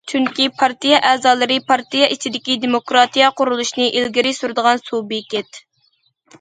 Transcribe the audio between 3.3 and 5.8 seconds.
قۇرۇلۇشىنى ئىلگىرى سۈرىدىغان سۇبيېكت.